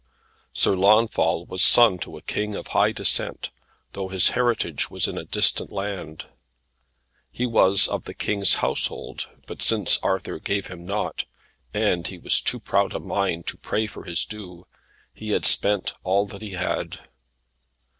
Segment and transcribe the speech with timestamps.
[0.51, 3.51] Sir Launfal was son to a King of high descent,
[3.93, 6.25] though his heritage was in a distant land.
[7.29, 11.25] He was of the King's household, but since Arthur gave him naught,
[11.71, 14.65] and he was of too proud a mind to pray for his due,
[15.13, 17.01] he had spent all that he had.